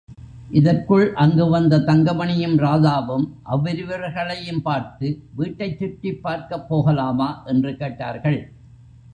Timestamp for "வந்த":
1.49-1.77